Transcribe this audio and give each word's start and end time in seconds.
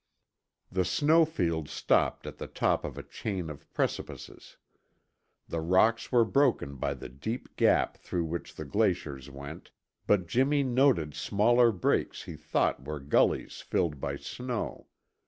The 0.71 0.83
snow 0.83 1.25
field 1.25 1.69
stopped 1.69 2.25
at 2.25 2.39
the 2.39 2.47
top 2.47 2.83
of 2.85 2.97
a 2.97 3.03
chain 3.03 3.51
of 3.51 3.71
precipices. 3.71 4.57
The 5.47 5.59
rocks 5.59 6.11
were 6.11 6.25
broken 6.25 6.77
by 6.77 6.95
the 6.95 7.07
deep 7.07 7.55
gap 7.55 7.97
through 7.97 8.25
which 8.25 8.55
the 8.55 8.65
glacier 8.65 9.19
went, 9.31 9.69
but 10.07 10.25
Jimmy 10.25 10.63
noted 10.63 11.13
smaller 11.13 11.71
breaks 11.71 12.23
he 12.23 12.35
thought 12.35 12.83
were 12.83 12.99
gullies 12.99 13.61
filled 13.61 13.99
by 13.99 14.15
snow. 14.15 14.87